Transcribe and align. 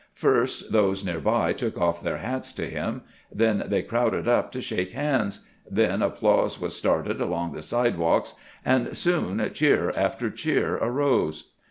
First 0.15 0.71
those 0.71 1.05
near 1.05 1.19
by 1.19 1.53
took 1.53 1.79
off 1.79 2.01
their 2.01 2.17
hats 2.17 2.51
to 2.53 2.65
him; 2.65 3.03
then 3.31 3.65
they 3.67 3.83
crowded 3.83 4.27
up 4.27 4.51
to 4.53 4.59
shake 4.59 4.93
hands; 4.93 5.41
then 5.69 6.01
applause 6.01 6.59
was 6.59 6.75
started 6.75 7.21
along 7.21 7.51
the 7.51 7.61
sidewalks, 7.61 8.33
and 8.65 8.97
soon 8.97 9.47
cheer 9.53 9.91
after 9.95 10.31
cheer 10.31 10.77
arose. 10.77 11.51